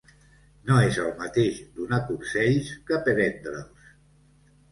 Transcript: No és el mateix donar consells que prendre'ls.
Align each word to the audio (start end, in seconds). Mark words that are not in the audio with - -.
No 0.69 0.77
és 0.83 0.95
el 1.01 1.09
mateix 1.19 1.59
donar 1.81 1.99
consells 2.07 2.71
que 2.87 3.01
prendre'ls. 3.09 3.87